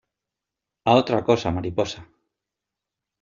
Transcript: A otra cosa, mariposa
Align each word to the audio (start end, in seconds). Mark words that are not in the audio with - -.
A 0.89 0.91
otra 1.01 1.23
cosa, 1.27 1.53
mariposa 1.55 2.01